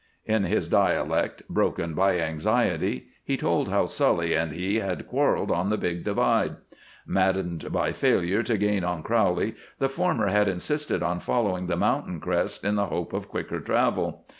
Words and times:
In 0.25 0.45
his 0.45 0.67
dialect, 0.67 1.43
broken 1.47 1.93
by 1.93 2.17
anxiety, 2.21 3.09
he 3.23 3.37
told 3.37 3.69
how 3.69 3.85
Sully 3.85 4.33
and 4.35 4.51
he 4.51 4.77
had 4.77 5.07
quarreled 5.07 5.51
on 5.51 5.69
the 5.69 5.77
big 5.77 6.03
divide. 6.03 6.55
Maddened 7.05 7.71
by 7.71 7.91
failure 7.91 8.41
to 8.41 8.57
gain 8.57 8.83
on 8.83 9.03
Crowley, 9.03 9.53
the 9.77 9.89
former 9.89 10.29
had 10.29 10.47
insisted 10.47 11.03
on 11.03 11.19
following 11.19 11.67
the 11.67 11.77
mountain 11.77 12.19
crests 12.19 12.63
in 12.63 12.77
the 12.77 12.87
hope 12.87 13.13
of 13.13 13.29
quicker 13.29 13.59
travel. 13.59 14.25